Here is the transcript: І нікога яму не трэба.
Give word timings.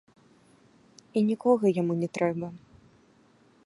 І 1.19 1.23
нікога 1.29 1.65
яму 1.81 1.93
не 2.03 2.09
трэба. 2.19 2.47